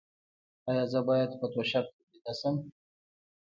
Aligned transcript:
ایا 0.69 0.83
زه 0.91 0.99
باید 1.07 1.31
په 1.39 1.45
توشک 1.53 1.85
ویده 2.09 2.33
شم؟ 2.39 2.55